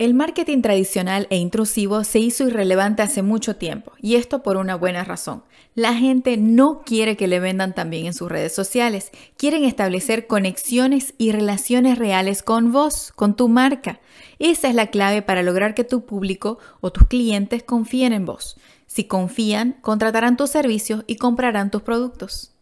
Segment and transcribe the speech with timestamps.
[0.00, 4.74] El marketing tradicional e intrusivo se hizo irrelevante hace mucho tiempo, y esto por una
[4.74, 5.42] buena razón.
[5.74, 11.12] La gente no quiere que le vendan también en sus redes sociales, quieren establecer conexiones
[11.18, 14.00] y relaciones reales con vos, con tu marca.
[14.38, 18.56] Esa es la clave para lograr que tu público o tus clientes confíen en vos.
[18.86, 22.52] Si confían, contratarán tus servicios y comprarán tus productos.